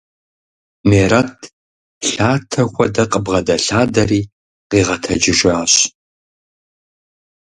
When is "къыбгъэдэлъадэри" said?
3.11-4.21